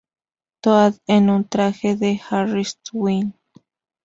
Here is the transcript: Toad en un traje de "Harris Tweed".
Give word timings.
Toad 0.63 0.95
en 1.05 1.29
un 1.29 1.47
traje 1.47 1.95
de 1.95 2.19
"Harris 2.27 2.79
Tweed". 2.81 3.27